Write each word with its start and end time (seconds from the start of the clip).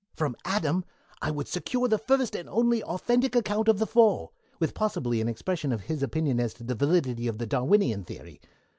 "From 0.15 0.35
Adam 0.45 0.83
I 1.21 1.29
would 1.29 1.47
secure 1.47 1.87
the 1.87 1.99
first 1.99 2.35
and 2.35 2.49
only 2.49 2.81
authentic 2.81 3.35
account 3.35 3.67
of 3.67 3.77
the 3.77 3.85
Fall, 3.85 4.33
with 4.57 4.73
possibly 4.73 5.21
an 5.21 5.27
expression 5.27 5.71
of 5.71 5.81
his 5.81 6.01
opinion 6.01 6.39
as 6.39 6.55
to 6.55 6.63
the 6.63 6.73
validity 6.73 7.27
of 7.27 7.37
the 7.37 7.45
Darwinian 7.45 8.03
theory. 8.03 8.41